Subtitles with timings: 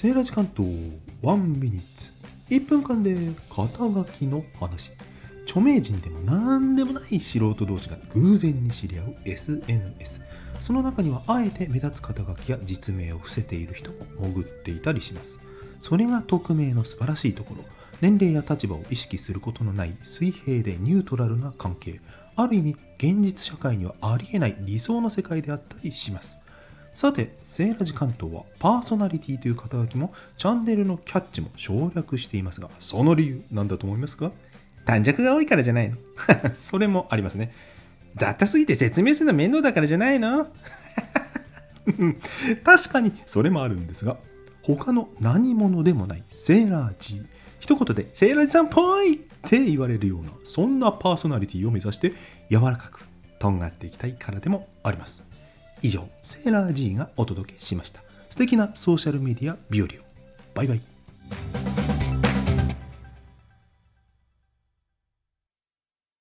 [0.00, 0.62] セーラー時間と
[1.20, 2.10] ワンミニッツ。
[2.48, 3.14] 1分間で
[3.54, 4.92] 肩書きの話。
[5.44, 10.22] 著名人でも何でもない素人同士が偶然に知り合う SNS
[10.62, 15.38] その中にはあえて目立つ肩書きや実名を伏せている人も潜っていたりします。
[15.80, 17.64] それが匿名の素晴らしいところ。
[18.00, 22.00] 年齢や立場を意識することのない水平でニュートラルな関係。
[22.36, 26.39] ある意味現実社会にはありえない理想の世界であったりします。
[26.94, 34.32] さて、セーラジ関東はパーソナリティという肩書きもチャンネルのキャッチも省略していますが、その理由なんだと思いますか？
[34.84, 35.96] 短尺が多いからじゃないの
[36.54, 37.52] それもありますね。
[38.16, 40.48] 雑多すぎて説明するの面倒だからじゃないの？
[42.64, 44.16] 確かにそれもあるんですが、
[44.62, 47.22] 他の何者でもないセーラー G。
[47.60, 49.18] 一言でセーラー G さんっぽいっ
[49.48, 52.12] て言われるような、そんなパーソナリティを目指して
[52.50, 53.04] 柔らかく
[53.38, 55.22] とんがっていきたいからでもあります。
[55.82, 58.00] 以上、セーラー G がお届けしました。
[58.30, 59.90] 素敵なソーシャルメディア日和を。
[60.54, 61.89] バイバイ。